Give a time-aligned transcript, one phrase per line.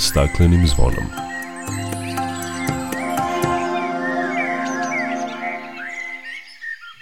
[0.00, 1.04] staklenim zvonom.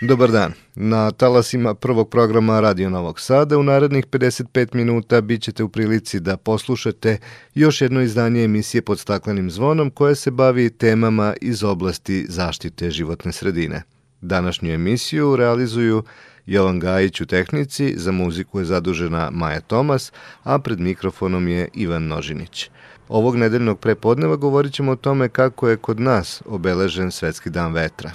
[0.00, 0.52] Dobar dan.
[0.74, 6.20] Na talasima prvog programa Radio Novog Sada u narednih 55 minuta bit ćete u prilici
[6.20, 7.18] da poslušate
[7.54, 13.32] još jedno izdanje emisije pod staklenim zvonom koje se bavi temama iz oblasti zaštite životne
[13.32, 13.82] sredine.
[14.20, 16.02] Današnju emisiju realizuju
[16.46, 20.12] Jovan Gajić u tehnici, za muziku je zadužena Maja Tomas,
[20.42, 22.70] a pred mikrofonom je Ivan Nožinić.
[23.08, 28.10] Ovog nedeljnog prepodneva govorit ćemo o tome kako je kod nas obeležen Svetski dan vetra.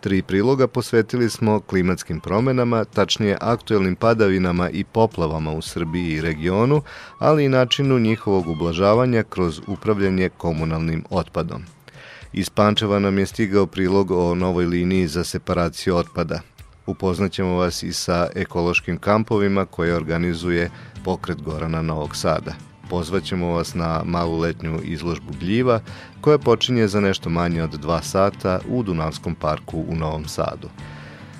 [0.00, 6.82] Tri priloga posvetili smo klimatskim promenama, tačnije aktuelnim padavinama i poplavama u Srbiji i regionu,
[7.18, 11.62] ali i načinu njihovog ublažavanja kroz upravljanje komunalnim otpadom.
[12.32, 16.40] Iz Pančeva nam je stigao prilog o novoj liniji za separaciju otpada.
[16.86, 20.70] Upoznaćemo vas i sa ekološkim kampovima koje organizuje
[21.04, 22.73] pokret Gorana Novog Sada.
[22.90, 25.80] Pozvaćemo vas na malu letnju izložbu gljiva
[26.20, 30.68] koja počinje za nešto manje od dva sata u Dunavskom parku u Novom Sadu.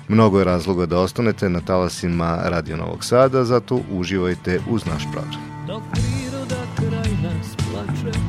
[0.07, 5.41] Mnogo je razloga da ostanete na talasima Radio Novog Sada, zato uživajte uz naš program.
[5.67, 8.19] Dok priroda kraj nas plače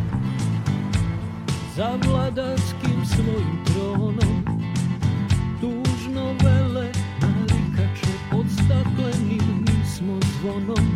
[1.77, 4.44] za vladarskim svojim tronom
[5.61, 6.89] tužno vele
[7.20, 10.95] narikače pod staklenim smo zvonom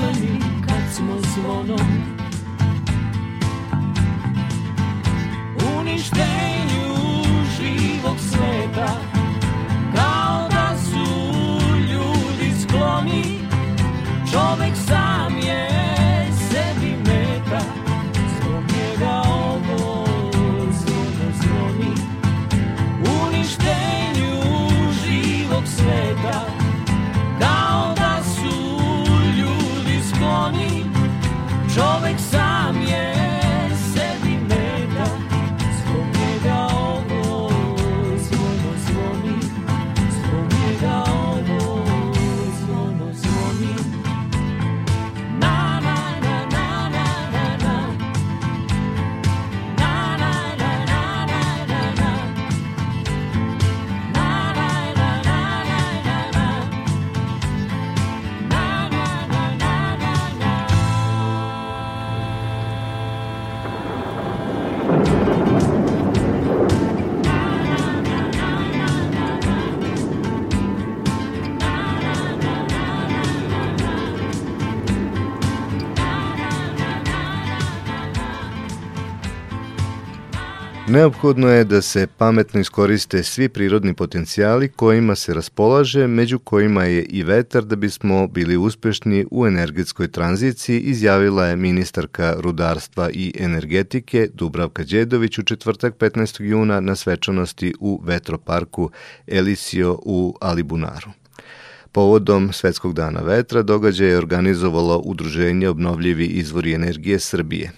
[0.00, 2.09] stakleni kad smo zvonom
[80.90, 87.02] Neophodno je da se pametno iskoriste svi prirodni potencijali kojima se raspolaže, među kojima je
[87.02, 94.28] i vetar da bismo bili uspešni u energetskoj tranziciji, izjavila je ministarka rudarstva i energetike
[94.34, 96.42] Dubravka Đedović u četvrtak 15.
[96.42, 98.90] juna na svečanosti u vetroparku
[99.26, 101.10] Elisio u Alibunaru.
[101.92, 107.72] Povodom Svetskog dana vetra događaj je organizovalo Udruženje obnovljivi izvori energije Srbije.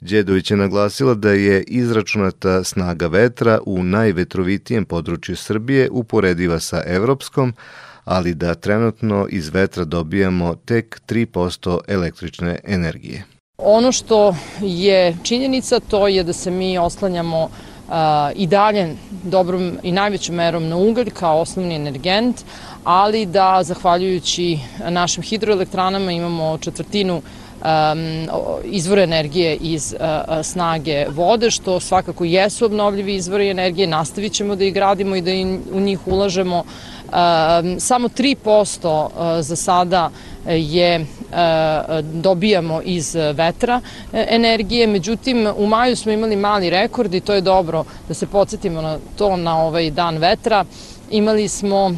[0.00, 7.54] Đedović je naglasila da je izračunata snaga vetra u najvetrovitijem području Srbije uporediva sa evropskom,
[8.04, 13.24] ali da trenutno iz vetra dobijamo tek 3% električne energije.
[13.56, 17.48] Ono što je činjenica to je da se mi oslanjamo
[18.34, 22.36] i dalje dobrom i najvećom merom na ugalj kao osnovni energent,
[22.84, 24.58] ali da zahvaljujući
[24.88, 27.22] našim hidroelektranama imamo četvrtinu
[28.64, 34.64] izvore energije iz uh, snage vode, što svakako jesu obnovljivi izvori energije, nastavit ćemo da
[34.64, 35.30] ih gradimo i da
[35.72, 36.58] u njih ulažemo.
[36.58, 39.10] Um, samo 3% uh,
[39.40, 40.10] za sada
[40.46, 41.06] je
[42.02, 43.80] dobijamo iz vetra
[44.12, 48.82] energije, međutim u maju smo imali mali rekord i to je dobro da se podsjetimo
[48.82, 50.64] na to na ovaj dan vetra
[51.10, 51.94] imali smo e,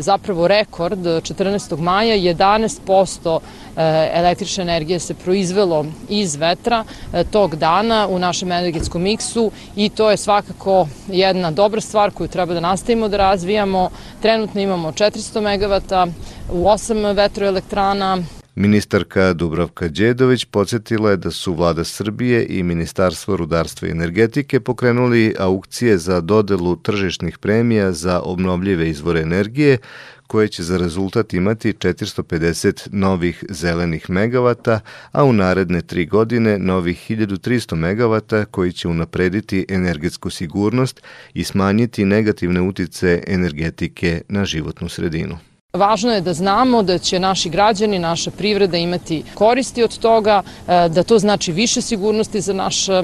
[0.00, 1.78] zapravo rekord 14.
[1.78, 3.38] maja, 11%
[3.76, 9.88] e, električne energije se proizvelo iz vetra e, tog dana u našem energetskom miksu i
[9.88, 13.90] to je svakako jedna dobra stvar koju treba da nastavimo da razvijamo.
[14.22, 16.12] Trenutno imamo 400 MW
[16.52, 18.18] u 8 vetroelektrana,
[18.60, 25.34] Ministarka Dubravka Đedović podsjetila je da su vlada Srbije i Ministarstvo rudarstva i energetike pokrenuli
[25.38, 29.78] aukcije za dodelu tržišnih premija za obnovljive izvore energije,
[30.26, 34.80] koje će za rezultat imati 450 novih zelenih megavata,
[35.12, 41.02] a u naredne tri godine novih 1300 megavata koji će unaprediti energetsku sigurnost
[41.34, 45.49] i smanjiti negativne utice energetike na životnu sredinu.
[45.70, 50.88] Važno je da znamo da će naši građani, naša privreda imati koristi od toga, e,
[50.88, 53.02] da to znači više sigurnosti za naš e,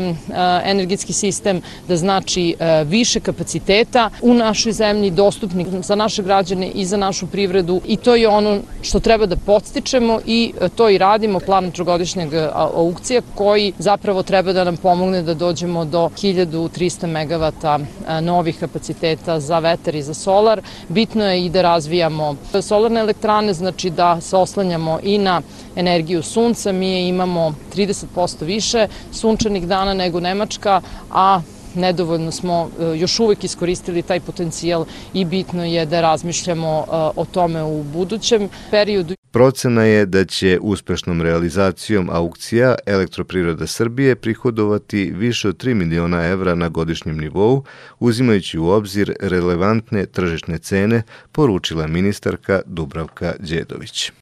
[0.64, 6.84] energetski sistem, da znači e, više kapaciteta u našoj zemlji, dostupni za naše građane i
[6.84, 11.40] za našu privredu i to je ono što treba da podstičemo i to i radimo
[11.40, 17.78] planom trogodišnjeg aukcija koji zapravo treba da nam pomogne da dođemo do 1300 megavata
[18.22, 20.60] novih kapaciteta za vetar i za solar.
[20.88, 25.42] Bitno je i da razvijamo solarne elektrane, znači da se oslanjamo i na
[25.76, 26.72] energiju sunca.
[26.72, 30.80] Mi imamo 30% više sunčanih dana nego Nemačka,
[31.10, 31.40] a
[31.74, 36.84] nedovoljno smo e, još uvek iskoristili taj potencijal i bitno je da razmišljamo e,
[37.16, 39.14] o tome u budućem periodu.
[39.36, 46.54] Procena je da će uspešnom realizacijom aukcija Elektropriroda Srbije prihodovati više od 3 miliona evra
[46.54, 47.64] na godišnjem nivou,
[47.98, 51.02] uzimajući u obzir relevantne tržišne cene,
[51.32, 54.12] poručila ministarka Dubravka Đedović.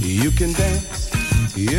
[0.00, 1.10] You can dance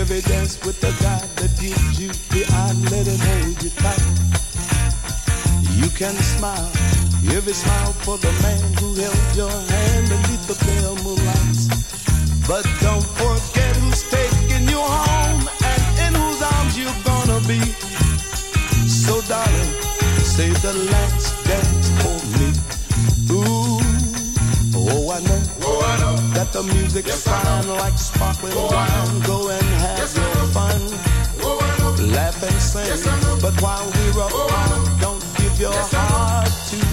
[0.02, 4.04] every dance with the guy that gives you the eye, let him hold you tight.
[5.80, 10.96] You can smile every smile for the man who held your hand beneath the pale
[11.04, 11.68] moonlights.
[12.48, 17.60] But don't forget who's taking you home and in whose arms you're gonna be.
[18.88, 19.72] So darling,
[20.20, 22.50] save the last dance for me.
[23.32, 23.80] Ooh,
[24.76, 26.16] oh I know, oh, I know.
[26.36, 29.22] that the music's yes, fine like sparkling oh, wine.
[29.22, 30.82] Go and have yes, your fun.
[31.46, 31.60] Oh,
[32.00, 33.06] Laugh and sing, yes,
[33.42, 36.93] but while we're up, oh, don't give your heart to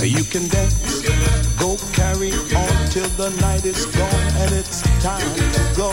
[0.00, 1.02] You can dance,
[1.58, 5.90] go carry on till the night is gone and it's time to go.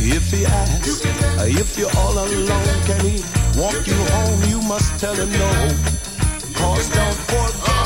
[0.00, 1.02] If he asks,
[1.40, 3.24] if you're all alone, can he
[3.58, 4.42] walk you home?
[4.44, 5.74] You must tell him no.
[6.54, 7.77] Cause don't forget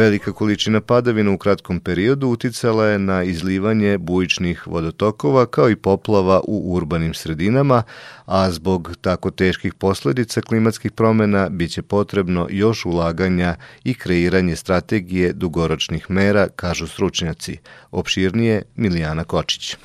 [0.00, 6.40] Velika količina padavina u kratkom periodu uticala je na izlivanje bujičnih vodotokova kao i poplava
[6.48, 7.82] u urbanim sredinama,
[8.24, 13.54] a zbog tako teških posledica klimatskih promena biće potrebno još ulaganja
[13.84, 17.58] i kreiranje strategije dugoročnih mera, kažu stručnjaci.
[17.90, 19.76] Opširnije Milijana Kočić.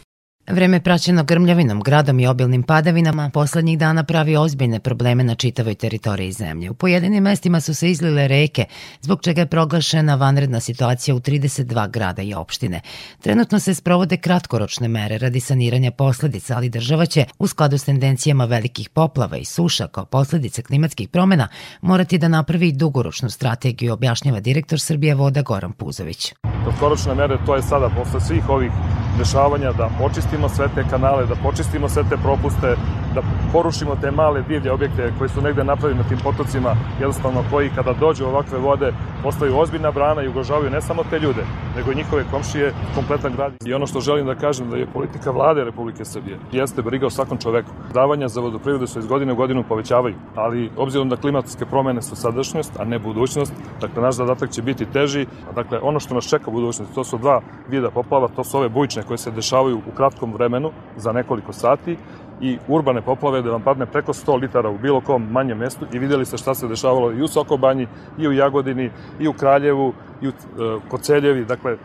[0.47, 6.31] Vreme praćeno grmljavinom, gradom i obilnim padavinama poslednjih dana pravi ozbiljne probleme na čitavoj teritoriji
[6.31, 6.69] zemlje.
[6.69, 8.65] U pojedinim mestima su se izlile reke,
[9.01, 12.81] zbog čega je proglašena vanredna situacija u 32 grada i opštine.
[13.21, 18.45] Trenutno se sprovode kratkoročne mere radi saniranja posledica, ali država će, u skladu s tendencijama
[18.45, 21.47] velikih poplava i suša kao posledice klimatskih promena,
[21.81, 26.33] morati da napravi dugoročnu strategiju, objašnjava direktor Srbije voda Goran Puzović.
[26.63, 28.71] Kratkoročne mere to je sada posle svih ovih
[29.17, 29.89] dešavanja da
[30.35, 32.75] počistimo sve te kanale, da počistimo sve te propuste,
[33.15, 33.21] da
[33.53, 37.93] porušimo te male divlje objekte koji su negde napravljeni na tim potocima, jednostavno koji kada
[37.93, 41.43] dođu ovakve vode postaju ozbiljna brana i ugrožavaju ne samo te ljude,
[41.75, 43.53] nego i njihove komšije, kompletan grad.
[43.65, 47.09] I ono što želim da kažem da je politika vlade Republike Srbije jeste briga o
[47.09, 47.71] svakom čoveku.
[47.93, 52.15] Davanja za vodoprivredu se iz godine u godinu povećavaju, ali obzirom da klimatske promene su
[52.15, 55.25] sadašnjost, a ne budućnost, dakle naš zadatak će biti teži,
[55.55, 58.69] dakle ono što nas čeka u budućnosti, to su dva vida poplava, to su ove
[58.69, 61.97] bujične koje se dešavaju u kratkom vremenu za nekoliko sati
[62.41, 65.99] i urbane poplave da vam padne preko 100 litara u bilo kom manjem mestu i
[65.99, 70.27] videli ste šta se dešavalo i u Sokobanji, i u Jagodini, i u Kraljevu, i
[70.27, 71.77] u uh, Koceljevi, dakle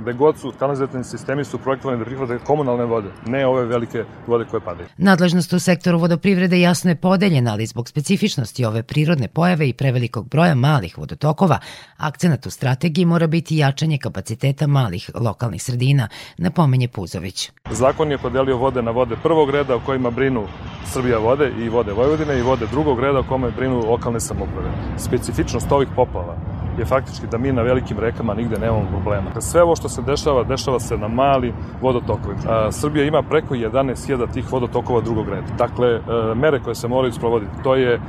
[0.00, 4.44] gde god su kanalizacijni sistemi su projektovani da prihvate komunalne vode, ne ove velike vode
[4.44, 4.88] koje padaju.
[4.96, 10.28] Nadležnost u sektoru vodoprivrede jasno je podeljena, ali zbog specifičnosti ove prirodne pojave i prevelikog
[10.28, 11.58] broja malih vodotokova,
[11.96, 16.08] akcenat u strategiji mora biti jačanje kapaciteta malih lokalnih sredina,
[16.38, 17.50] napomenje Puzović.
[17.70, 20.46] Zakon je podelio vode na vode prvog reda o kojima brinu
[20.86, 24.70] Srbija vode i vode Vojvodine i vode drugog reda o kome brinu lokalne samoprave.
[24.98, 29.40] Specifičnost ovih poplava je faktički da mi na velikim rekama nigde nemamo problema.
[29.40, 32.72] Sve ovo što se dešava, dešava se na mali vodotokovima.
[32.72, 35.46] Srbija ima preko 11.000 tih vodotokova drugog reda.
[35.58, 36.00] Dakle, e,
[36.34, 38.00] mere koje se moraju sprovoditi, to je e,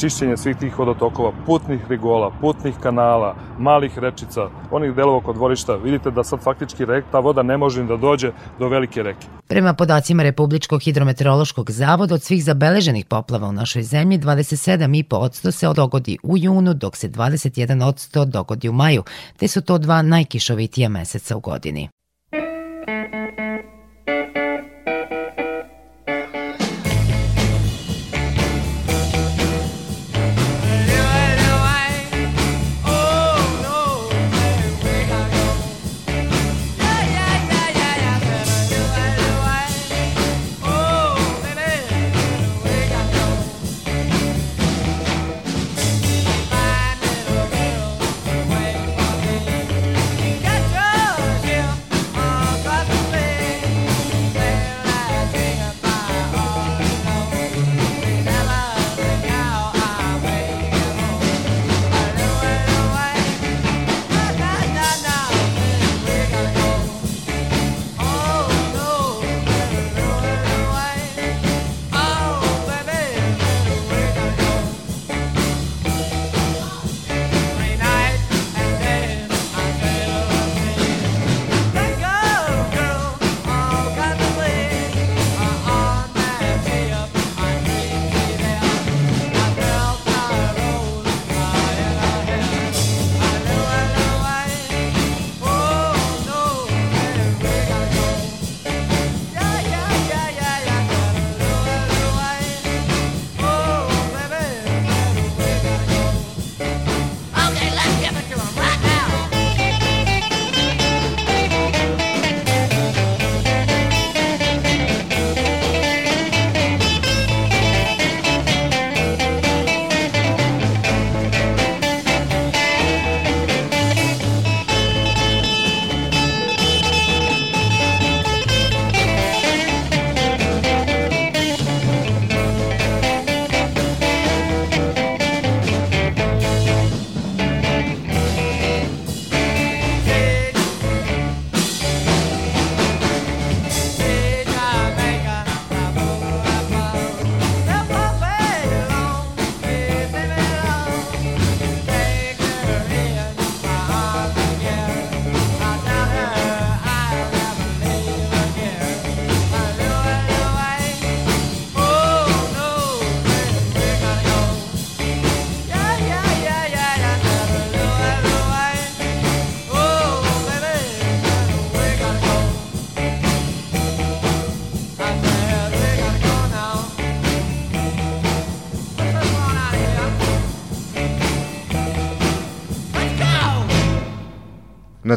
[0.00, 5.76] čišćenje svih tih vodotokova, putnih rigola, putnih kanala, malih rečica, onih delova kod dvorišta.
[5.76, 9.26] Vidite da sad faktički rek, ta voda ne može da dođe do velike reke.
[9.46, 16.18] Prema podacima Republičkog hidrometeorološkog zavoda, od svih zabeleženih poplava u našoj zemlji, 27,5% se dogodi
[16.22, 19.04] u junu, dok se 21 100 dogodi u maju,
[19.36, 21.88] te su to dva najkišovitija meseca u godini.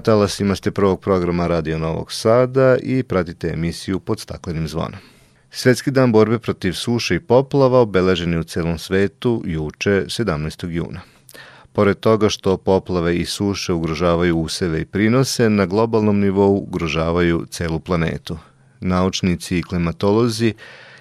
[0.06, 5.00] Talasima ste prvog programa Radio Novog Sada i pratite emisiju pod staklenim zvonom.
[5.52, 10.70] Svetski dan borbe protiv suše i poplava obeležen je u celom svetu juče 17.
[10.70, 11.02] juna.
[11.74, 17.80] Pored toga što poplave i suše ugrožavaju useve i prinose, na globalnom nivou ugrožavaju celu
[17.80, 18.38] planetu.
[18.80, 20.54] Naučnici i klimatolozi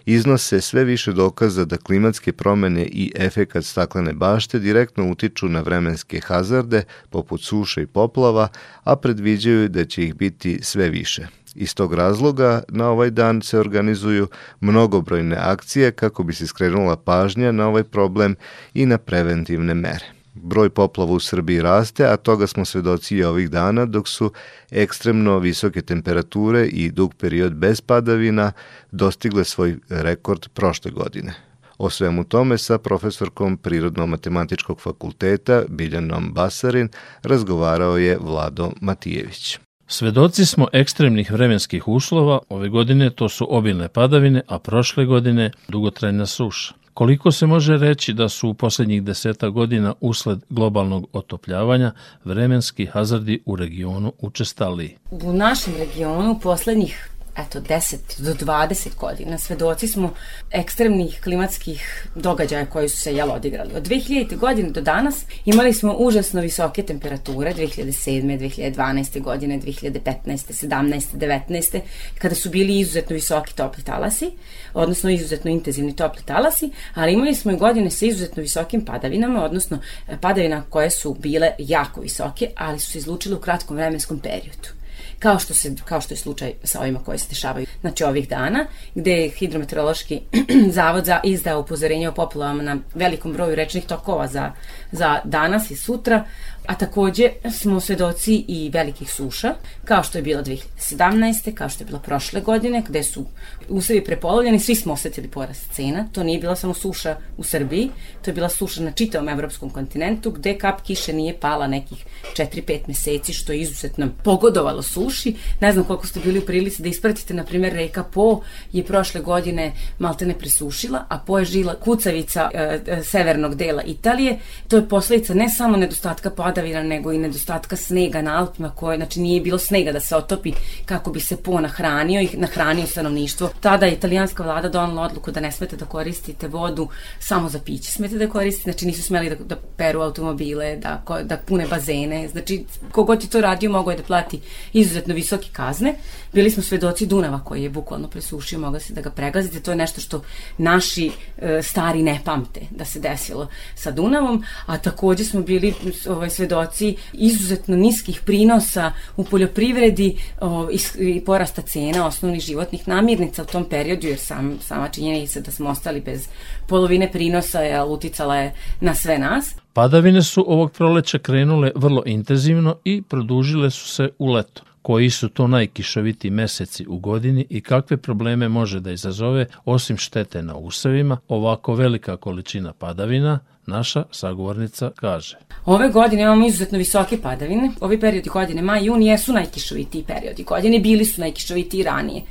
[0.07, 6.21] iznose sve više dokaza da klimatske promene i efekat staklene bašte direktno utiču na vremenske
[6.21, 8.49] hazarde poput suše i poplava,
[8.85, 11.27] a predviđaju da će ih biti sve više.
[11.55, 14.29] Iz tog razloga na ovaj dan se organizuju
[14.61, 18.37] mnogobrojne akcije kako bi se skrenula pažnja na ovaj problem
[18.75, 20.24] i na preventivne mere.
[20.35, 24.33] Broj poplava u Srbiji raste, a toga smo svedoci i ovih dana, dok su
[24.71, 28.53] ekstremno visoke temperature i dug period bez padavina
[28.93, 31.35] dostigle svoj rekord prošle godine.
[31.79, 36.89] O svemu tome sa profesorkom Prirodno-matematičkog fakulteta Biljanom Basarin
[37.23, 39.59] razgovarao je Vlado Matijević.
[39.87, 46.27] Svedoci smo ekstremnih vremenskih uslova, ove godine to su obilne padavine, a prošle godine dugotrajna
[46.27, 46.75] suša.
[46.95, 51.93] Koliko se može reći da su u poslednjih deseta godina usled globalnog otopljavanja
[52.25, 54.97] vremenski hazardi u regionu učestali?
[55.11, 60.15] U našem regionu poslednjih eto, 10 do 20 godina svedoci smo
[60.51, 63.75] ekstremnih klimatskih događaja koji su se jel odigrali.
[63.75, 64.37] Od 2000.
[64.37, 68.39] godine do danas imali smo užasno visoke temperature 2007.
[68.75, 69.23] 2012.
[69.23, 70.01] godine, 2015.
[70.25, 71.01] 17.
[71.17, 71.81] 19.
[72.19, 74.31] kada su bili izuzetno visoki topli talasi,
[74.75, 79.79] odnosno izuzetno intenzivni topli talasi, ali imali smo i godine sa izuzetno visokim padavinama, odnosno
[80.21, 84.84] padavina koje su bile jako visoke, ali su se izlučile u kratkom vremenskom periodu
[85.19, 88.67] kao što, se, kao što je slučaj sa ovima koji se dešavaju znači ovih dana,
[88.95, 90.21] gde je hidrometeorološki
[90.77, 94.53] zavod za izdao upozorenje o poplavama na velikom broju rečnih tokova za,
[94.93, 96.25] za danas i sutra,
[96.67, 99.55] a takođe smo svedoci i velikih suša,
[99.85, 101.55] kao što je bila 2017.
[101.55, 103.27] kao što je bila prošle godine, gde su
[103.69, 107.91] usevi prepolovljeni, svi smo osetili porast cena, to nije bila samo suša u Srbiji,
[108.23, 112.05] to je bila suša na čitavom evropskom kontinentu, gde kap kiše nije pala nekih
[112.37, 115.37] 4-5 meseci, što je izuzetno pogodovalo suši.
[115.61, 118.41] Ne znam koliko ste bili u prilici da ispratite, na primjer, reka Po
[118.73, 124.39] je prošle godine maltene presušila, a Po je žila kucavica e, e, severnog dela Italije.
[124.69, 129.21] To je posledica ne samo nedostatka padavina, nego i nedostatka snega na Alpima, koje, znači
[129.21, 130.53] nije bilo snega da se otopi
[130.85, 133.51] kako bi se Po nahranio i nahranio stanovništvo.
[133.61, 136.89] Tada je italijanska vlada donala odluku da ne smete da koristite vodu
[137.19, 137.91] samo za piće.
[137.91, 142.65] Smete da koristite, znači nisu smeli da, da peru automobile, da, da pune bazene, znači
[142.93, 144.41] kogod je to radio mogao je da plati
[144.73, 145.95] izuzetno visoke kazne.
[146.33, 149.61] Bili smo svedoci Dunava koji je bukvalno presušio, mogla se da ga pregazite.
[149.61, 150.23] To je nešto što
[150.59, 155.75] naši e, stari ne pamte da se desilo sa Dunavom, a takođe smo bili
[156.09, 163.43] ovaj, svedoci izuzetno niskih prinosa u poljoprivredi o, i, i porasta cena osnovnih životnih namirnica
[163.43, 166.29] u tom periodu, jer sam, sama činjenica da smo ostali bez
[166.69, 169.55] polovine prinosa je uticala je na sve nas.
[169.73, 174.63] Padavine su ovog proleća krenule vrlo intenzivno i produžile su se u leto.
[174.83, 180.43] Koji su to najkišoviti meseci u godini i kakve probleme može da izazove osim štete
[180.43, 185.39] na usevima ovako velika količina padavina, naša sagovornica kaže.
[185.65, 187.71] Ove godine imamo izuzetno visoke padavine.
[187.81, 192.23] Ovi periodi godine, maj i juni, jesu najkišovitiji periodi godine, bili su najkišovitiji ranije.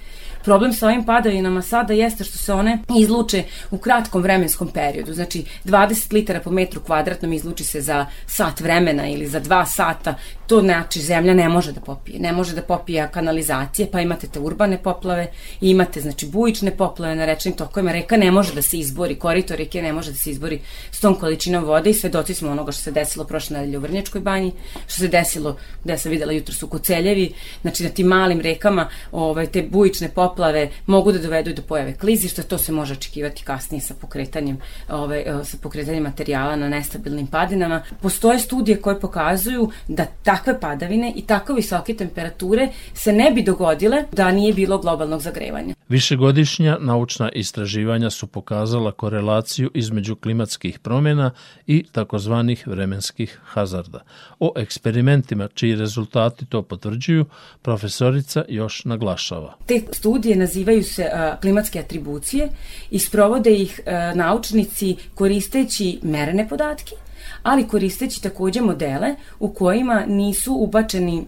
[0.44, 5.14] Problem sa ovim padavinama sada jeste što se one izluče u kratkom vremenskom periodu.
[5.14, 10.16] Znači 20 litara po metru kvadratnom izluči se za sat vremena ili za dva sata.
[10.48, 12.20] To znači zemlja ne može da popije.
[12.20, 15.28] Ne može da popije kanalizacije, pa imate te urbane poplave
[15.62, 17.92] imate znači bujične poplave na rečnim tokovima.
[17.92, 20.60] Reka ne može da se izbori, korito reke ne može da se izbori
[20.92, 24.22] s tom količinom vode i svedoci smo onoga što se desilo prošle nedelje u Vrnjačkoj
[24.22, 24.52] banji,
[24.88, 29.48] što se desilo, gde sam videla jutro su Koceljevi, znači na tim malim rekama ovaj,
[29.48, 33.94] te bujične poplave mogu da dovedu do pojave klizišta, to se može očekivati kasnije sa
[33.94, 34.58] pokretanjem,
[34.90, 37.84] ove, e, sa pokretanjem materijala na nestabilnim padinama.
[38.02, 44.04] Postoje studije koje pokazuju da takve padavine i tako visoke temperature se ne bi dogodile
[44.12, 45.76] da nije bilo globalnog zagrevanja.
[45.90, 51.32] Višegodišnja naučna istraživanja su pokazala korelaciju između klimatskih promjena
[51.68, 54.00] i takozvanih vremenskih hazarda.
[54.40, 57.26] O eksperimentima čiji rezultati to potvrđuju,
[57.62, 59.56] profesorica još naglašava.
[59.66, 62.50] Te studije nazivaju se a, klimatske atribucije
[62.92, 67.03] i sprovode ih a, naučnici koristeći merene podatke
[67.44, 71.26] ali koristeći takođe modele u kojima nisu ubačeni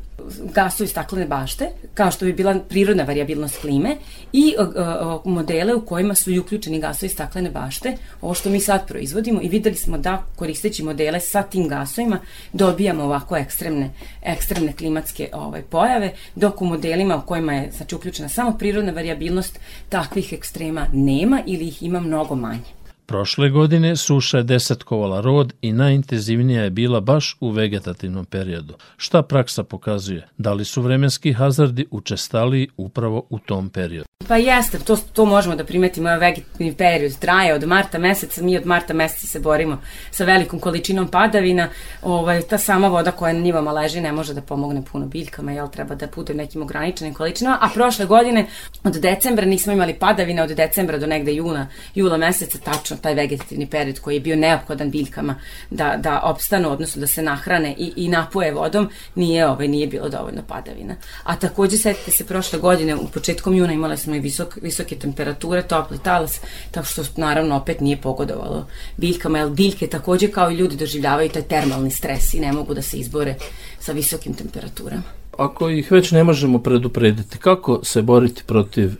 [0.53, 3.95] gasovi staklene bašte, kao što bi bila prirodna variabilnost klime,
[4.34, 8.60] i uh, uh, modele u kojima su i uključeni gasovi staklene bašte, ovo što mi
[8.60, 12.19] sad proizvodimo i videli smo da koristeći modele sa tim gasovima
[12.53, 13.89] dobijamo ovako ekstremne,
[14.23, 19.60] ekstremne klimatske ovaj, pojave, dok u modelima u kojima je znači, uključena samo prirodna variabilnost
[19.89, 22.84] takvih ekstrema nema ili ih ima mnogo manje.
[23.07, 28.73] Prošle godine suša je desetkovala rod i najintenzivnija je bila baš u vegetativnom periodu.
[28.97, 30.27] Šta praksa pokazuje?
[30.37, 34.05] Da li su vremenski hazardi učestali upravo u tom periodu?
[34.27, 38.65] Pa jeste, to, to možemo da primetimo, vegetativni period traje od marta meseca, mi od
[38.65, 41.69] marta meseca se borimo sa velikom količinom padavina,
[42.01, 45.67] ovaj, ta sama voda koja na njivama leži ne može da pomogne puno biljkama, jel
[45.69, 48.45] treba da bude nekim ograničenim količinama, a prošle godine
[48.83, 53.67] od decembra nismo imali padavine, od decembra do negde juna, jula meseca, tačno taj vegetativni
[53.67, 55.36] period koji je bio neophodan biljkama
[55.69, 60.10] da, da opstanu, odnosno da se nahrane i, i napoje vodom, nije, ovaj, nije bilo
[60.10, 60.95] dovoljno padavina.
[61.23, 65.62] A takođe, setite se, prošle godine, u početkom juna imali smo i visok, visoke temperature,
[65.62, 66.39] topli talas,
[66.71, 71.41] tako što naravno opet nije pogodovalo biljkama, jer biljke takođe kao i ljudi doživljavaju taj
[71.41, 73.36] termalni stres i ne mogu da se izbore
[73.79, 75.03] sa visokim temperaturama.
[75.38, 78.91] Ako ih već ne možemo preduprediti, kako se boriti protiv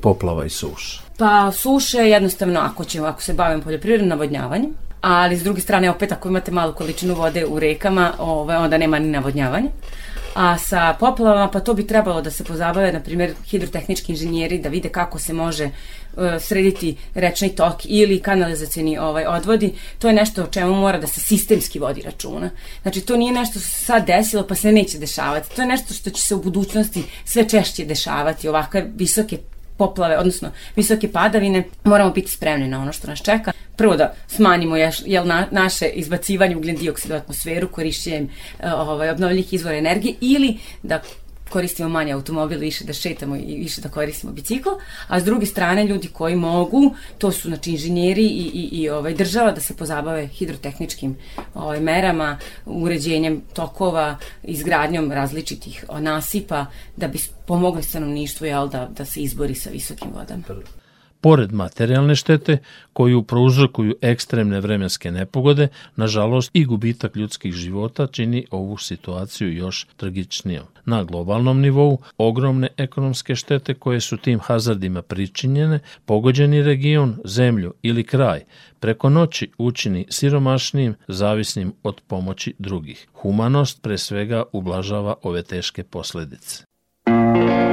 [0.00, 1.03] poplava i suša?
[1.16, 6.12] Pa suše jednostavno ako ćemo, ako se bavimo poljoprivrednim navodnjavanjem, ali s druge strane opet
[6.12, 9.68] ako imate malu količinu vode u rekama, ovaj, onda nema ni navodnjavanja.
[10.34, 14.68] A sa poplavama, pa to bi trebalo da se pozabave, na primjer, hidrotehnički inženjeri, da
[14.68, 19.74] vide kako se može uh, srediti rečni tok ili kanalizacijni ovaj, odvodi.
[19.98, 22.50] To je nešto o čemu mora da se sistemski vodi računa.
[22.82, 25.56] Znači, to nije nešto što se sad desilo pa se neće dešavati.
[25.56, 29.38] To je nešto što će se u budućnosti sve češće dešavati, ovakve visoke
[29.76, 33.52] poplave, odnosno visoke padavine, moramo biti spremni na ono što nas čeka.
[33.76, 39.10] Prvo da smanjimo ješ, jel, na, naše izbacivanje ugljen dioksida u atmosferu korišćenjem uh, ovaj,
[39.10, 41.00] obnovljivih izvora energije ili da
[41.50, 44.68] koristimo manje automobil, više da šetamo i više da koristimo bicikl,
[45.08, 49.14] a s druge strane ljudi koji mogu, to su znači inženjeri i, i, i ovaj,
[49.14, 51.16] država da se pozabave hidrotehničkim
[51.54, 59.20] ovaj, merama, uređenjem tokova, izgradnjom različitih nasipa da bi pomogli stanovništvu jel, da, da se
[59.20, 60.42] izbori sa visokim vodama.
[61.24, 62.58] Pored materijalne štete
[62.92, 70.66] koju prouzrokuju ekstremne vremenske nepogode, nažalost i gubitak ljudskih života čini ovu situaciju još tragičnijom.
[70.84, 78.04] Na globalnom nivou ogromne ekonomske štete koje su tim hazardima pričinjene, pogođeni region, zemlju ili
[78.04, 78.44] kraj
[78.80, 83.06] preko noći učini siromašnijim, zavisnim od pomoći drugih.
[83.12, 86.64] Humanost pre svega ublažava ove teške posledice.
[87.06, 87.63] She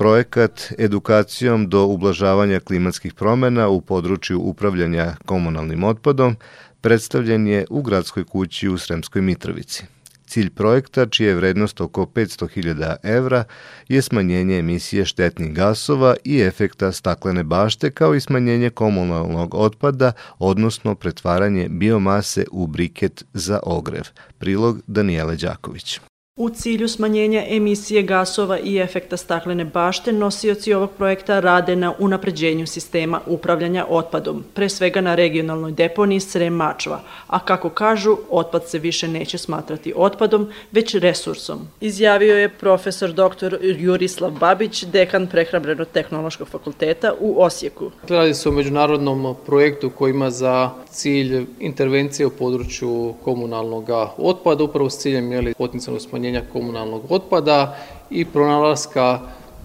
[0.00, 6.36] projekat edukacijom do ublažavanja klimatskih promena u području upravljanja komunalnim otpadom
[6.80, 9.84] predstavljen je u gradskoj kući u Sremskoj Mitrovici.
[10.26, 13.44] Cilj projekta, čija je vrednost oko 500.000 evra,
[13.88, 20.94] je smanjenje emisije štetnih gasova i efekta staklene bašte, kao i smanjenje komunalnog otpada, odnosno
[20.94, 24.04] pretvaranje biomase u briket za ogrev.
[24.38, 26.00] Prilog Danijele Đaković.
[26.40, 32.66] U cilju smanjenja emisije gasova i efekta staklene bašte, nosioci ovog projekta rade na unapređenju
[32.66, 38.78] sistema upravljanja otpadom, pre svega na regionalnoj deponiji Srem Mačva, a kako kažu, otpad se
[38.78, 41.58] više neće smatrati otpadom, već resursom.
[41.80, 43.56] Izjavio je profesor dr.
[43.62, 47.90] Jurislav Babić, dekan Prehrambeno-tehnološkog fakulteta u Osijeku.
[48.08, 54.90] Radi se o međunarodnom projektu koji ima za cilj intervencije u području komunalnog otpada, upravo
[54.90, 57.76] s ciljem jeli, potencijalnog smanjenja smanjenja komunalnog otpada
[58.10, 59.20] i pronalaska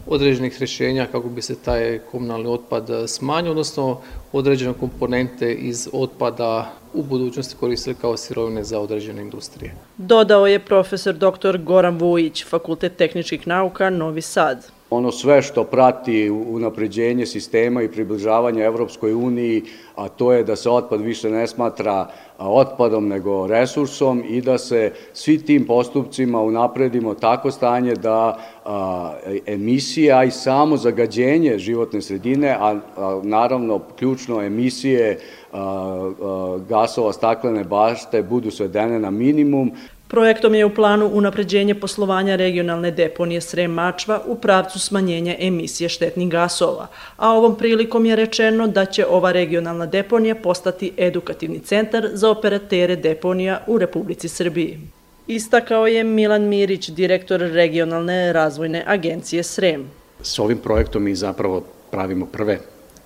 [0.08, 4.02] određenih rješenja kako bi se taj komunalni otpad smanjio, odnosno
[4.34, 9.76] određene komponente iz otpada u budućnosti koristili kao sirovine za određene industrije.
[9.98, 11.58] Dodao je profesor dr.
[11.58, 18.64] Goran Vujić, Fakultet tehničkih nauka, Novi Sad ono sve što prati unapređenje sistema i približavanje
[18.64, 19.64] Evropskoj uniji,
[19.96, 24.92] a to je da se otpad više ne smatra otpadom nego resursom i da se
[25.14, 29.14] svi tim postupcima unapredimo tako stanje da a,
[29.46, 35.20] emisija i samo zagađenje životne sredine, a, a naravno ključno emisije
[35.52, 39.72] a, a, gasova staklene bašte budu svedene na minimum.
[40.16, 46.30] Projektom je u planu unapređenje poslovanja regionalne deponije Srem Mačva u pravcu smanjenja emisije štetnih
[46.30, 52.30] gasova, a ovom prilikom je rečeno da će ova regionalna deponija postati edukativni centar za
[52.30, 54.80] operatere deponija u Republici Srbiji.
[55.28, 59.90] Istakao je Milan Mirić, direktor regionalne razvojne agencije Srem.
[60.22, 62.60] S ovim projektom mi zapravo pravimo prve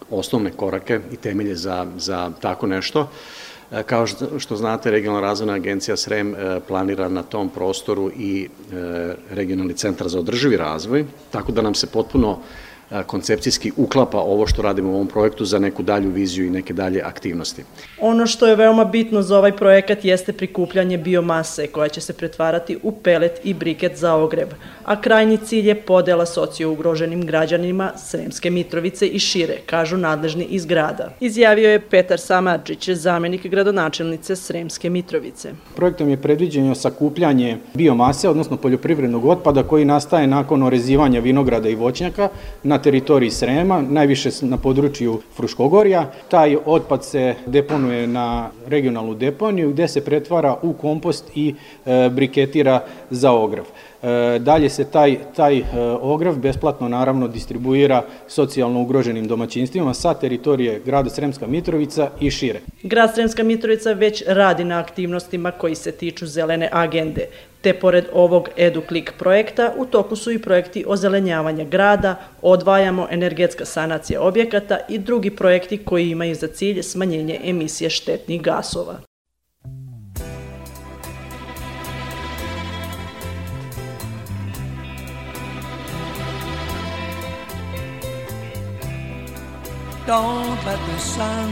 [0.10, 3.08] osnovne korake i temelje za, za tako nešto.
[3.72, 4.08] E, kao
[4.40, 10.08] što znate, Regionalna razvojna agencija SREM e, planira na tom prostoru i e, regionalni centar
[10.08, 12.40] za održivi razvoj, tako da nam se potpuno
[13.08, 17.02] koncepcijski uklapa ovo što radimo u ovom projektu za neku dalju viziju i neke dalje
[17.02, 17.64] aktivnosti.
[18.02, 22.78] Ono što je veoma bitno za ovaj projekat jeste prikupljanje biomase koja će se pretvarati
[22.84, 24.50] u pelet i briket za ogreb,
[24.86, 30.66] a krajnji cilj je podela socio ugroženim građanima Sremske Mitrovice i šire, kažu nadležni iz
[30.66, 31.14] grada.
[31.20, 35.54] Izjavio je Petar Samadžić, zamenik gradonačelnice Sremske Mitrovice.
[35.76, 42.30] Projektom je predviđeno sakupljanje biomase, odnosno poljoprivrednog otpada koji nastaje nakon orezivanja vinograda i voćnjaka
[42.64, 46.06] na teritoriji Srema, najviše na području Fruškogorja.
[46.30, 52.84] Taj otpad se deponuje na regionalnu deponiju gde se pretvara u kompost i e, briketira
[53.10, 53.66] za ograv.
[54.04, 55.64] E, dalje se taj, taj e,
[56.02, 62.60] ograv besplatno naravno distribuira socijalno ugroženim domaćinstvima sa teritorije grada Sremska Mitrovica i šire.
[62.84, 67.26] Grad Sremska Mitrovica već radi na aktivnostima koji se tiču zelene agende.
[67.62, 74.22] Te pored ovog EduClick projekta, u toku su i projekti ozelenjavanja grada, odvajamo energetska sanacija
[74.22, 79.09] objekata i drugi projekti koji imaju za cilj smanjenje emisije štetnih gasova.
[90.10, 91.52] Don't let the sun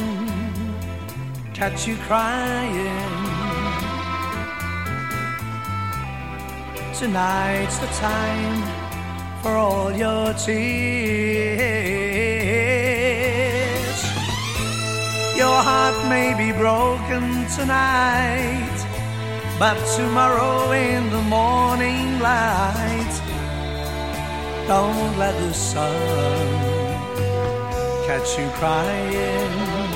[1.53, 3.13] catch you crying
[6.97, 8.63] Tonight's the time
[9.43, 10.57] for all your tears.
[15.37, 18.79] Your heart may be broken tonight,
[19.59, 23.21] but tomorrow in the morning light,
[24.65, 26.76] don't let the sun
[28.07, 29.87] catch you crying.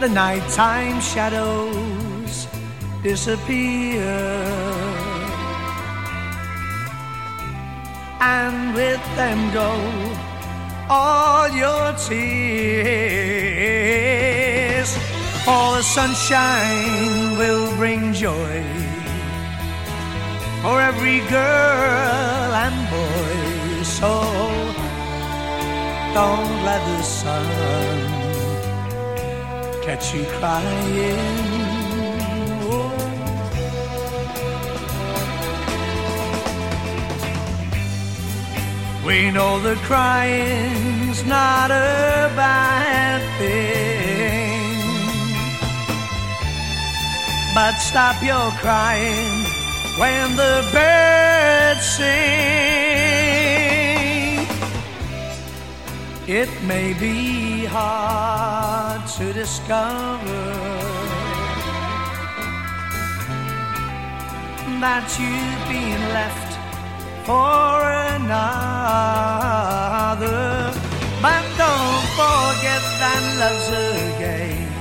[0.00, 2.48] the nighttime shadows
[3.04, 4.02] disappear.
[8.20, 9.70] And with them go
[10.88, 12.88] all your tears.
[15.46, 18.81] All the sunshine will bring joy
[20.62, 23.82] for every girl and boy.
[23.82, 24.12] So
[26.14, 27.46] don't let the sun
[29.84, 31.52] catch you crying.
[39.06, 43.92] We know that crying's not a bad thing.
[47.54, 49.41] but stop your crying
[49.98, 52.52] when the birds sing.
[56.26, 60.82] It may be hard to discover
[64.80, 66.52] that you've been left
[67.26, 67.82] for
[68.16, 68.42] another.
[71.20, 74.72] But don't forget that love's a game,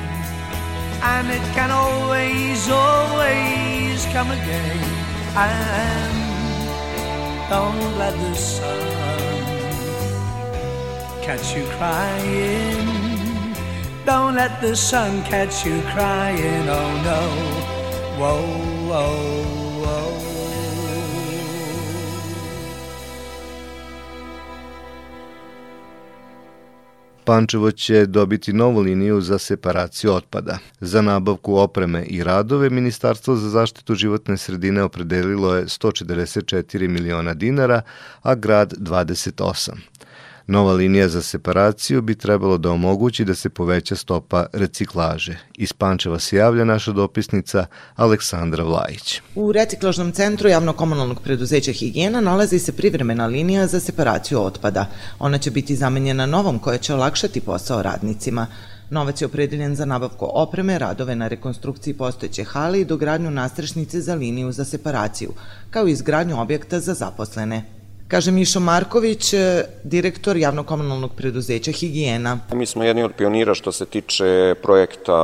[1.04, 5.01] and it can always, always come again.
[5.34, 6.14] And
[7.50, 8.82] don't let the sun
[11.22, 13.56] catch you crying.
[14.06, 16.68] Don't let the sun catch you crying.
[16.68, 17.22] Oh no,
[18.20, 18.44] whoa,
[18.90, 19.61] whoa,
[27.32, 30.58] Pančevo će dobiti novu liniju za separaciju otpada.
[30.80, 37.82] Za nabavku opreme i radove Ministarstvo za zaštitu životne sredine opredelilo je 144 miliona dinara,
[38.22, 39.72] a grad 28.
[40.48, 45.38] Nova linija za separaciju bi trebalo da omogući da se poveća stopa reciklaže.
[45.58, 49.22] Iz Pančeva se javlja naša dopisnica Aleksandra Vlajić.
[49.36, 54.86] U reciklažnom centru javno-komunalnog preduzeća Higijena nalazi se privremena linija za separaciju otpada.
[55.20, 58.48] Ona će biti zamenjena novom koja će olakšati posao radnicima.
[58.90, 64.16] Novac je opredeljen za nabavku opreme, radove na rekonstrukciji postojeće hale i dogradnju nastrešnice za
[64.16, 65.34] liniju za separaciju,
[65.70, 67.81] kao i izgradnju objekta za zaposlene.
[68.12, 72.40] Kaže Mišo Marković, e, direktor javnokomunalnog preduzeća Higijena.
[72.54, 75.16] Mi smo jedni od pionira što se tiče projekta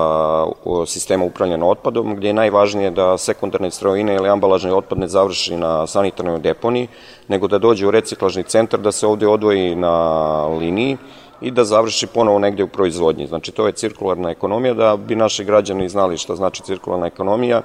[0.86, 5.88] sistema upravljanja otpadom, gdje je najvažnije da sekundarne strojine ili ambalažni otpad ne završi na
[5.88, 6.88] sanitarnoj deponiji,
[7.28, 10.97] nego da dođe u reciklažni centar, da se ovde odvoji na liniji
[11.41, 13.28] i da završi ponovo negde u proizvodnji.
[13.28, 17.62] Znači, to je cirkularna ekonomija, da bi naši građani znali šta znači cirkularna ekonomija,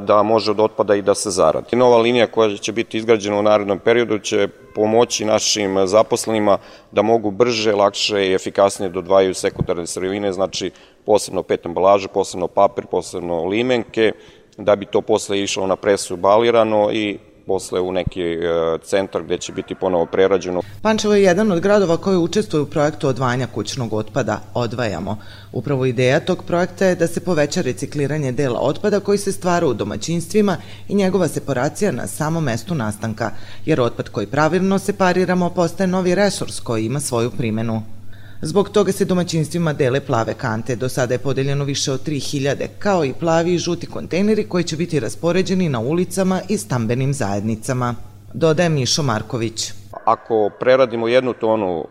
[0.00, 1.76] da može od otpada i da se zaradi.
[1.76, 6.58] Nova linija koja će biti izgrađena u narednom periodu će pomoći našim zaposlenima
[6.92, 10.70] da mogu brže, lakše i efikasnije dodvajaju da sekundarne sirovine, znači
[11.06, 14.12] posebno pet ambalažu, posebno papir, posebno limenke,
[14.56, 18.38] da bi to posle išlo na presu balirano i posle u neki e,
[18.84, 20.62] centar gde će biti ponovo prerađeno.
[20.82, 25.18] Pančevo je jedan od gradova koji učestvuje u projektu odvajanja kućnog otpada Odvajamo.
[25.52, 29.74] Upravo ideja tog projekta je da se poveća recikliranje dela otpada koji se stvara u
[29.74, 30.56] domaćinstvima
[30.88, 33.30] i njegova separacija na samom mestu nastanka,
[33.66, 37.97] jer otpad koji pravilno separiramo postaje novi resurs koji ima svoju primenu.
[38.42, 40.76] Zbog toga se domaćinstvima dele plave kante.
[40.76, 44.76] Do sada je podeljeno više od 3000, kao i plavi i žuti kontejneri koji će
[44.76, 47.94] biti raspoređeni na ulicama i stambenim zajednicama.
[48.34, 49.72] Dodaje Mišo Marković.
[50.04, 51.84] Ako preradimo jednu tonu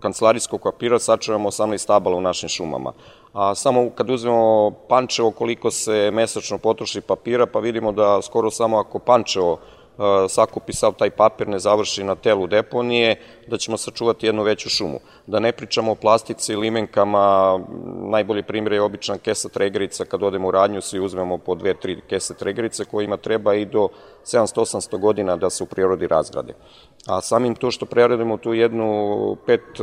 [0.00, 2.92] kancelarijskog papira, sačuvamo 18 stabala u našim šumama.
[3.32, 8.78] A samo kad uzmemo Pančevo koliko se mesečno potroši papira, pa vidimo da skoro samo
[8.78, 9.58] ako Pančevo
[10.28, 15.00] sakupi sav taj papir, ne završi na telu deponije, da ćemo sačuvati jednu veću šumu.
[15.26, 17.58] Da ne pričamo o plastici, limenkama,
[18.10, 22.00] najbolji primjer je obična kesa tregerica, kad odemo u radnju, svi uzmemo po dve, tri
[22.08, 23.88] kese tregerice, kojima treba i do
[24.24, 26.54] 700-800 godina da se u prirodi razgrade.
[27.08, 29.82] A samim to što preradimo tu jednu pet e,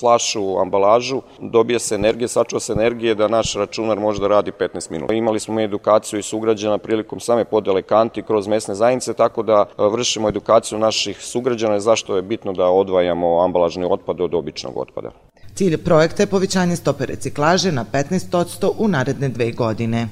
[0.00, 4.90] flašu ambalažu, dobije se energije, sačuva se energije da naš računar može da radi 15
[4.90, 5.14] minuta.
[5.14, 9.64] Imali smo mi edukaciju i sugrađana prilikom same podele kanti kroz mesne zajednice, tako da
[9.78, 15.10] e, vršimo edukaciju naših sugrađana zašto je bitno da odvajamo ambalažni otpad od običnog otpada.
[15.54, 20.08] Cilj projekta je povećanje stope reciklaže na 15% u naredne dve godine.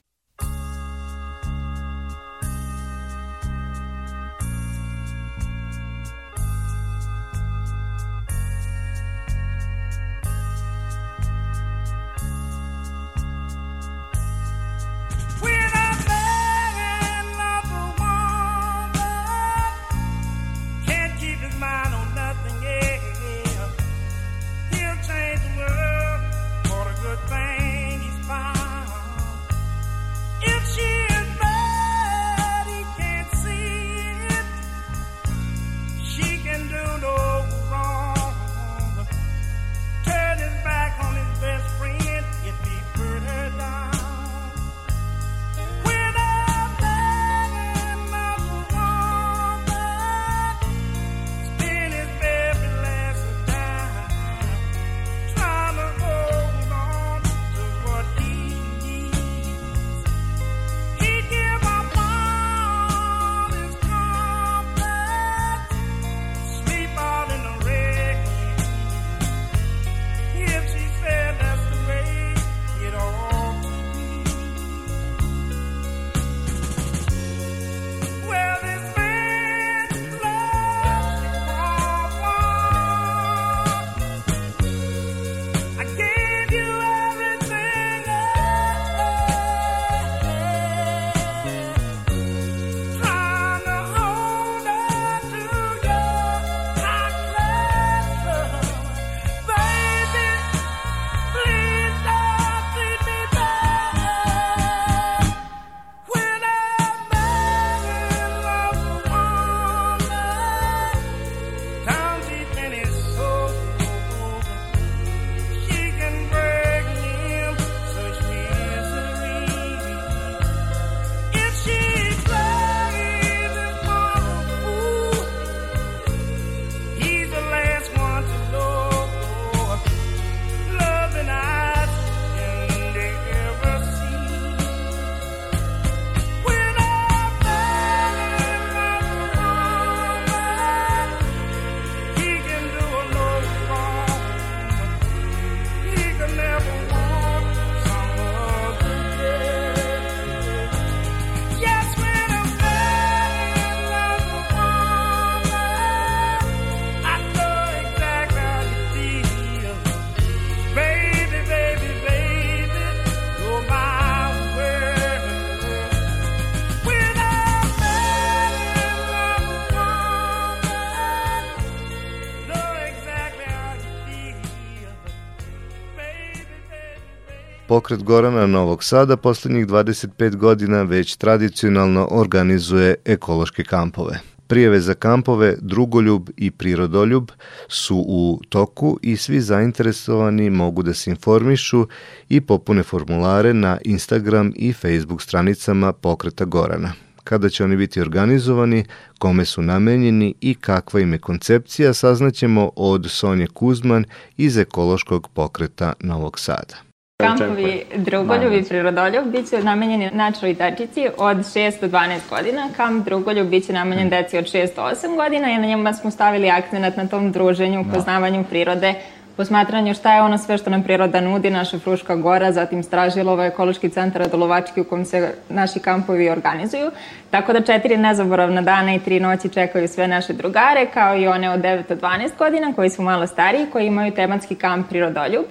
[177.70, 184.20] Pokret Gorana Novog Sada poslednjih 25 godina već tradicionalno organizuje ekološke kampove.
[184.46, 187.30] Prijeve za kampove Drugoljub i Prirodoljub
[187.68, 191.86] su u toku i svi zainteresovani mogu da se informišu
[192.28, 196.92] i popune formulare na Instagram i Facebook stranicama Pokreta Gorana
[197.24, 198.84] kada će oni biti organizovani,
[199.18, 204.04] kome su namenjeni i kakva im je koncepcija, saznaćemo od Sonje Kuzman
[204.36, 206.89] iz ekološkog pokreta Novog Sada.
[207.20, 212.68] Kampovi Drugoljub i Prirodoljub bit će namenjeni načeloj dečici od 6 do 12 godina.
[212.76, 216.10] Kamp Drugoljub bit će namenjen deci od 6 do 8 godina i na njima smo
[216.10, 218.94] stavili akcenat na tom druženju, poznavanju prirode,
[219.40, 223.88] posmatranju šta je ono sve što nam priroda nudi, naša Fruška gora, zatim Stražilova, ekološki
[223.88, 226.90] centar Adolovački u kom se naši kampovi organizuju.
[227.30, 231.50] Tako da četiri nezaboravna dana i tri noći čekaju sve naše drugare, kao i one
[231.50, 235.44] od 9 do 12 godina koji su malo stariji, koji imaju tematski kamp Prirodoljub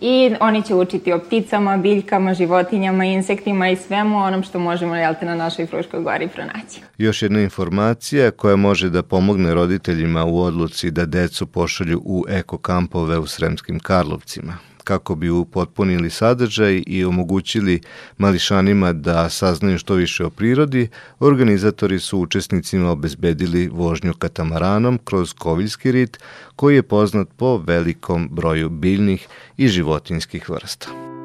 [0.00, 5.26] i oni će učiti o pticama, biljkama, životinjama, insektima i svemu onom što možemo jelte
[5.26, 6.80] na našoj Fruškoj gori pronaći.
[6.98, 12.58] Još jedna informacija koja može da pomogne roditeljima u odluci da decu pošalju u eko
[12.58, 17.80] kampove u Sremskim Karlovcima kako bi upotpunili sadržaj i omogućili
[18.18, 20.88] mališanima da saznaju što više o prirodi,
[21.20, 26.18] organizatori su učesnicima obezbedili vožnju katamaranom kroz Koviljski rit,
[26.56, 31.15] koji je poznat po velikom broju biljnih i životinskih vrsta.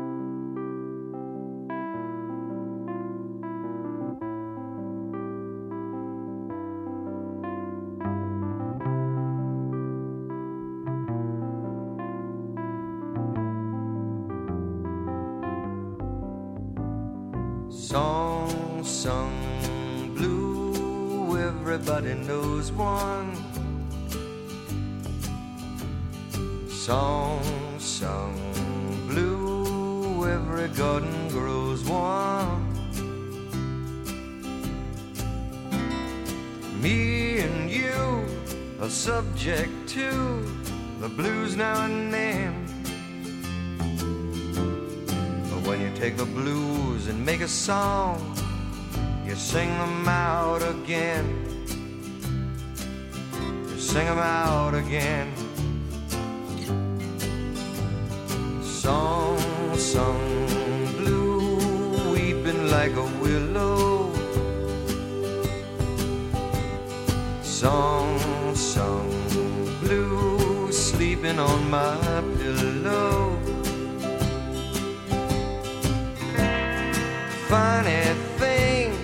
[22.02, 23.36] everybody knows one
[26.68, 27.42] song
[27.78, 28.36] sung
[29.08, 30.28] blue.
[30.28, 32.68] Every garden grows one.
[36.82, 38.26] Me and you
[38.82, 40.10] are subject to
[41.00, 42.66] the blues now and then.
[45.50, 48.36] But when you take the blues and make a song,
[49.26, 51.51] you sing them out again
[53.92, 55.28] sing them out again.
[58.64, 59.38] Song
[59.76, 60.48] sung
[60.96, 61.58] blue,
[62.14, 64.14] weeping like a willow.
[67.44, 68.18] Song
[68.56, 69.12] sung
[69.82, 73.38] blue, sleeping on my pillow.
[77.50, 78.06] Funny
[78.40, 78.96] thing,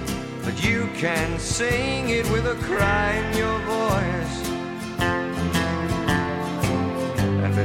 [0.46, 4.27] but you can sing it with a cry in your voice.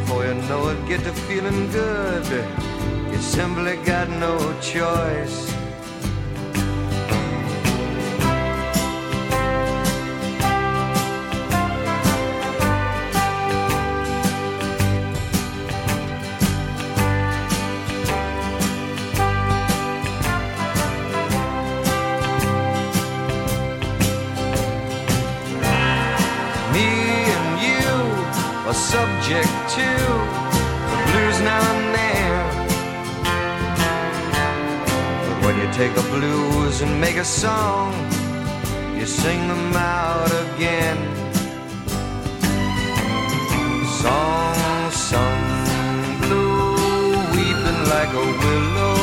[0.02, 2.26] Before you know it, get to feeling good.
[3.12, 5.51] You simply got no choice.
[37.02, 37.92] Make a song,
[38.96, 40.98] you sing them out again.
[44.02, 45.44] Song sung
[46.22, 46.76] blue,
[47.34, 49.00] weeping like a willow.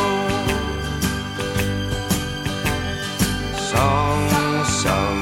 [3.72, 4.22] Song
[4.82, 5.22] sung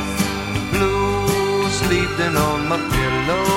[0.72, 3.57] blue, sleeping on my pillow.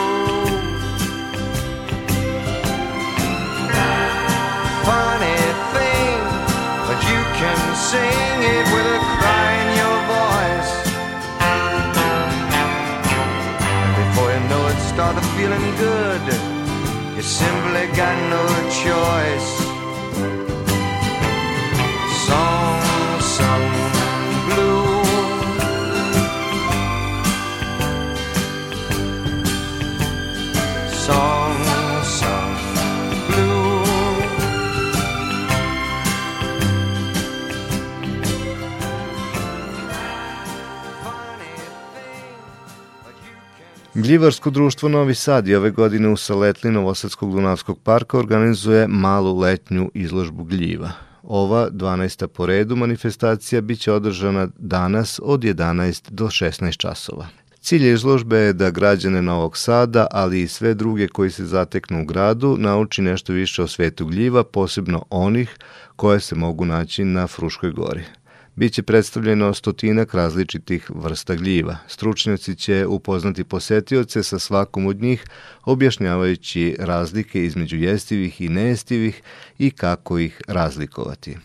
[15.41, 16.23] Feeling good.
[17.17, 18.45] You simply got no
[18.83, 19.60] choice.
[44.03, 49.91] Gljivarsko društvo Novi Sad i ove godine u Saletli Novosadskog Dunavskog parka organizuje malu letnju
[49.95, 50.91] izložbu gljiva.
[51.23, 52.27] Ova 12.
[52.27, 57.27] po redu manifestacija biće održana danas od 11 do 16 časova.
[57.61, 62.05] Cilj izložbe je da građane Novog Sada, ali i sve druge koji se zateknu u
[62.05, 65.57] gradu, nauči nešto više o svetu gljiva, posebno onih
[65.97, 68.05] koje se mogu naći na Fruškoj gori.
[68.61, 71.77] Biće predstavljeno stotinak različitih vrsta gljiva.
[71.89, 75.25] Stručnjaci će upoznati posetioce sa svakom od njih,
[75.65, 79.23] objašnjavajući razlike između jestivih i nejestivih
[79.59, 81.37] i kako ih razlikovati.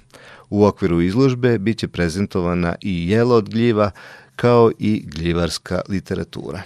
[0.50, 3.92] U okviru izložbe biće prezentovana i jelo od gljiva,
[4.36, 6.62] kao i gljivarska literatura.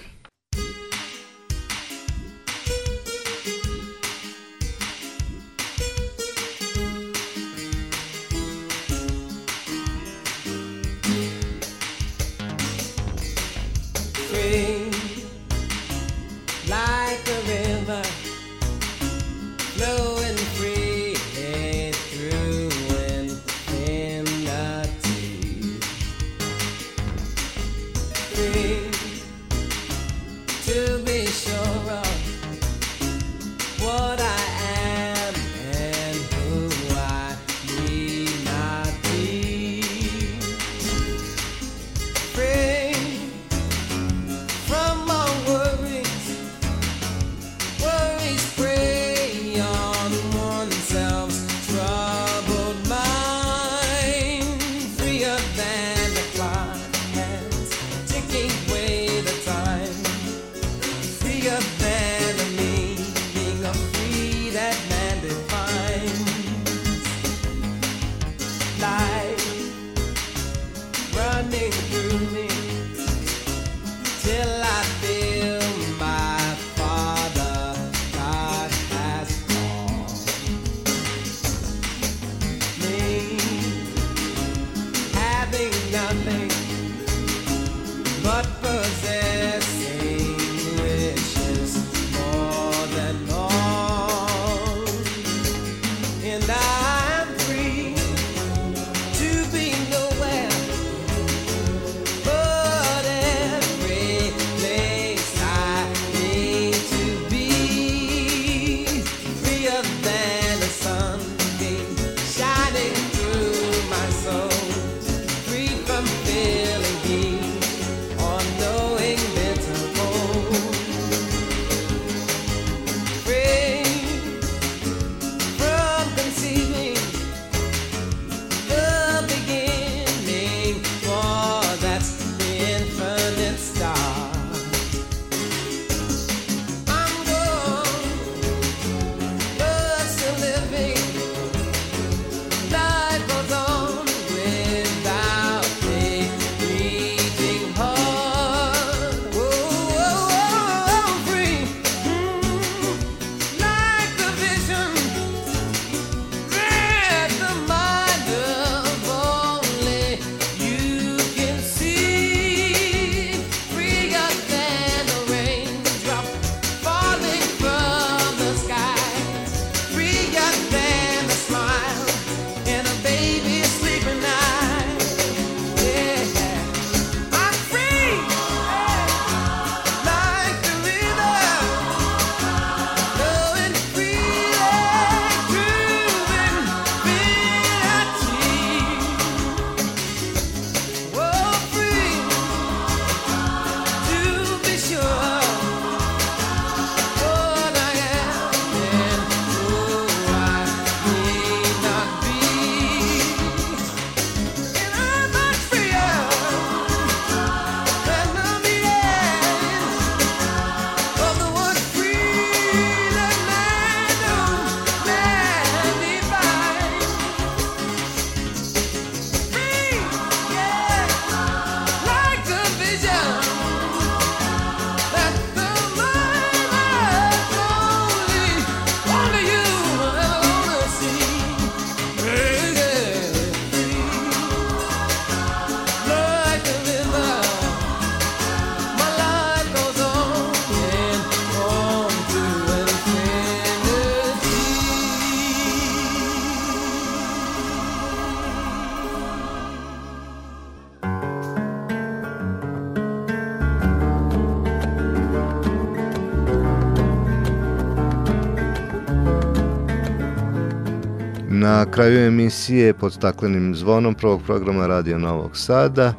[261.99, 266.13] Kraju emisije pod staklenim zvonom prvog programa Radio Novog Sada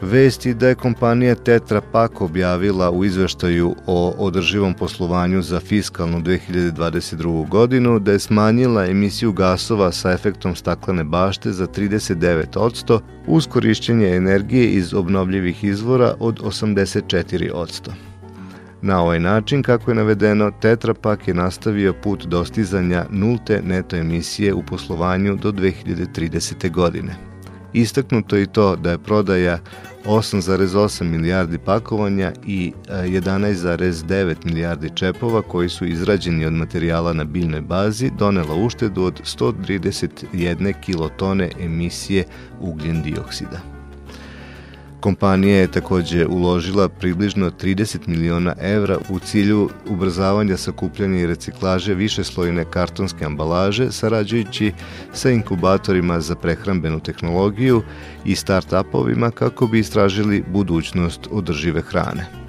[0.00, 7.48] Vesti da je kompanija Tetra Pak objavila u izveštaju o održivom poslovanju za fiskalnu 2022.
[7.48, 14.70] godinu da je smanjila emisiju gasova sa efektom staklene bašte za 39% uz korišćenje energije
[14.72, 18.07] iz obnovljivih izvora od 84%.
[18.82, 24.54] Na ovaj način, kako je navedeno, Tetra Pak je nastavio put dostizanja nulte neto emisije
[24.54, 26.70] u poslovanju do 2030.
[26.70, 27.16] godine.
[27.72, 29.58] Istaknuto je i to da je prodaja
[30.04, 38.10] 8,8 milijardi pakovanja i 11,9 milijardi čepova koji su izrađeni od materijala na biljnoj bazi
[38.18, 42.24] donela uštedu od 131 kilotone emisije
[42.60, 43.77] ugljen dioksida.
[45.00, 52.64] Kompanija je takođe uložila približno 30 miliona evra u cilju ubrzavanja sakupljanja i reciklaže višeslojne
[52.70, 54.72] kartonske ambalaže, sarađujući
[55.12, 57.82] sa inkubatorima za prehrambenu tehnologiju
[58.24, 62.47] i start-upovima kako bi istražili budućnost održive hrane.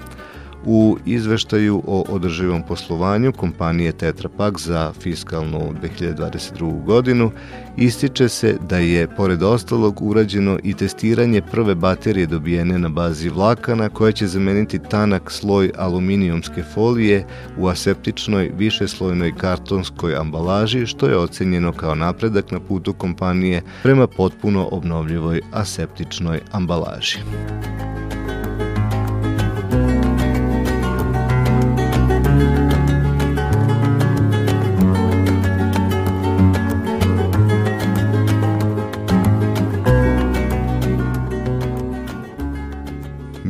[0.64, 6.84] U izveštaju o održivom poslovanju kompanije Tetra Pak za fiskalnu 2022.
[6.84, 7.30] godinu
[7.76, 13.88] ističe se da je, pored ostalog, urađeno i testiranje prve baterije dobijene na bazi vlakana
[13.88, 17.26] koja će zameniti tanak sloj aluminijumske folije
[17.58, 24.68] u aseptičnoj višeslojnoj kartonskoj ambalaži, što je ocenjeno kao napredak na putu kompanije prema potpuno
[24.70, 27.18] obnovljivoj aseptičnoj ambalaži.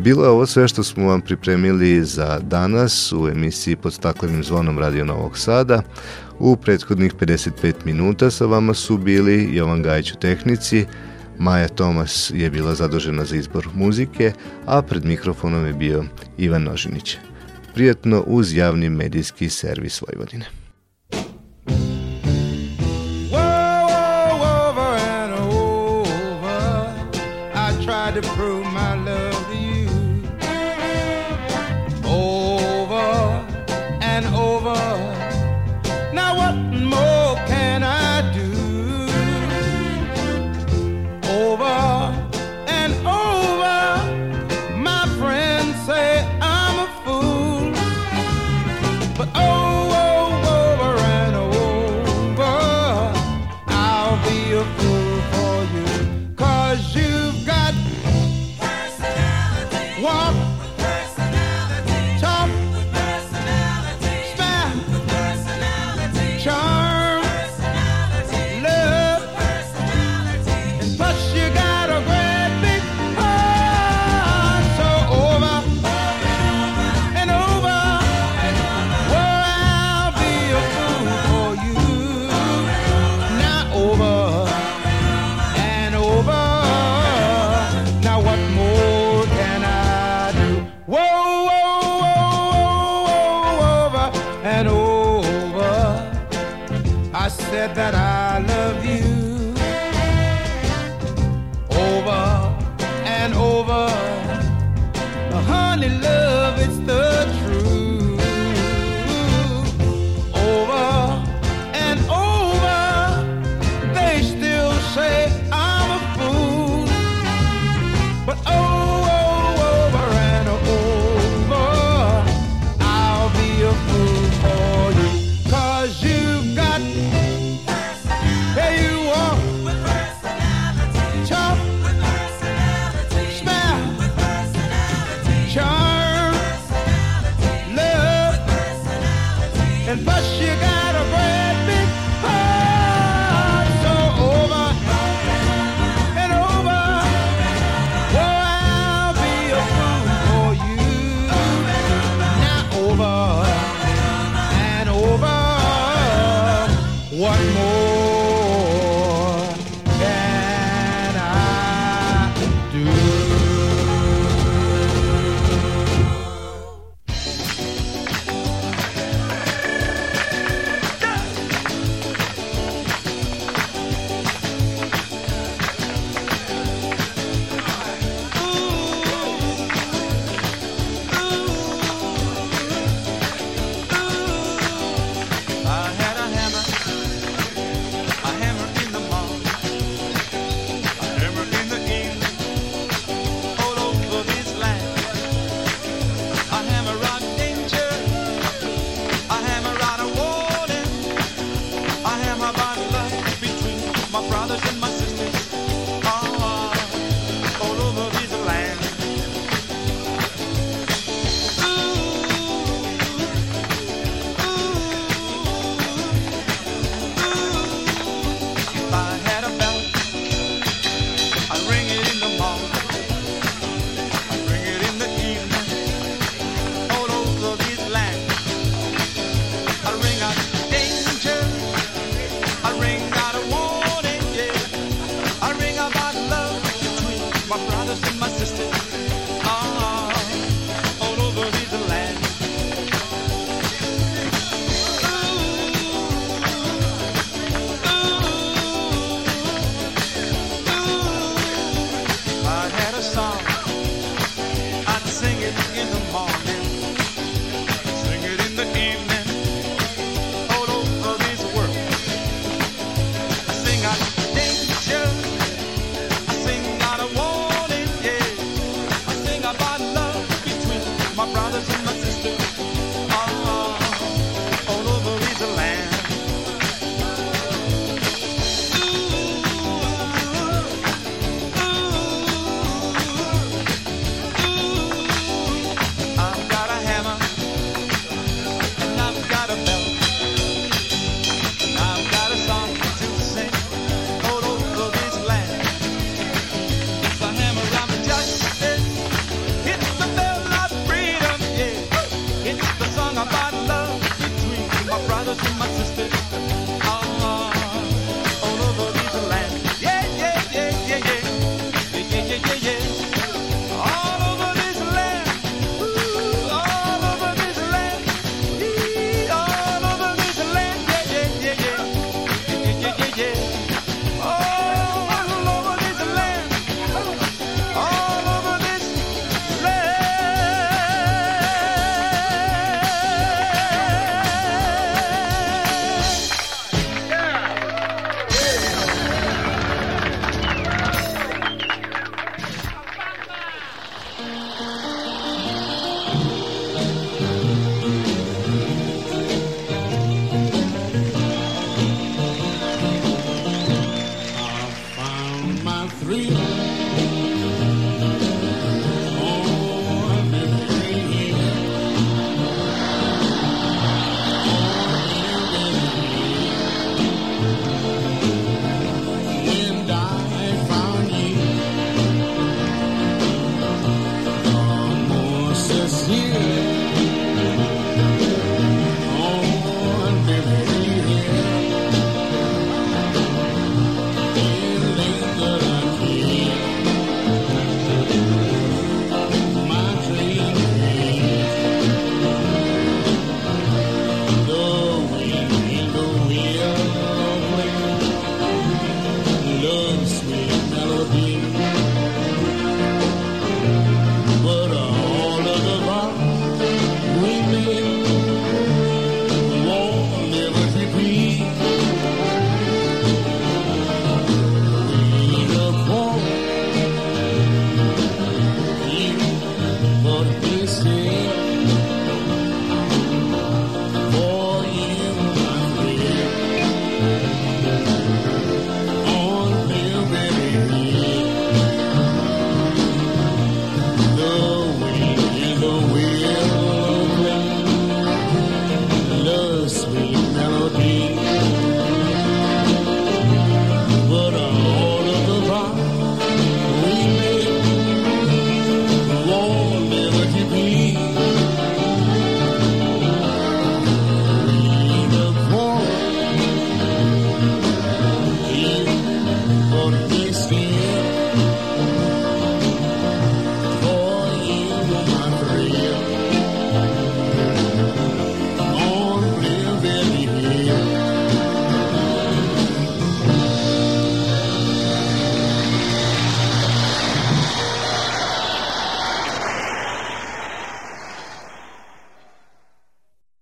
[0.02, 4.78] Bilo je ovo sve što smo vam pripremili za danas u emisiji pod staklenim zvonom
[4.78, 5.82] Radio Novog Sada.
[6.38, 10.86] U prethodnih 55 minuta sa vama su bili Jovan Gajić u tehnici,
[11.38, 14.32] Maja Tomas je bila zadužena za izbor muzike,
[14.66, 16.04] a pred mikrofonom je bio
[16.38, 17.16] Ivan Nožinić.
[17.74, 20.46] Prijatno uz javni medijski servis Vojvodine.
[28.12, 28.49] to prove